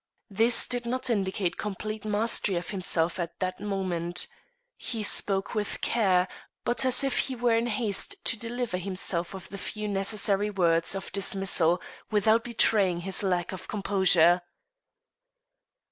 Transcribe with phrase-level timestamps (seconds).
[0.31, 4.25] This did not indicate complete mastery of himself at that moment.
[4.75, 6.27] He spoke with care,
[6.65, 10.95] but as if he were in haste to deliver himself of the few necessary words
[10.95, 11.79] of dismissal,
[12.09, 14.41] without betraying his lack of composure.